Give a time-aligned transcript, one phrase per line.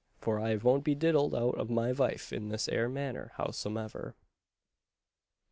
[0.17, 4.15] for I vont be diddled out of my vife in this ere manner, howsomever."